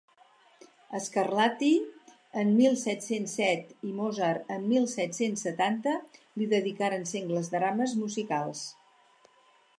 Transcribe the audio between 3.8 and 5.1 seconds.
i Mozart en mil